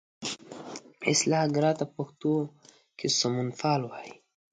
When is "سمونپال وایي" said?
3.19-4.13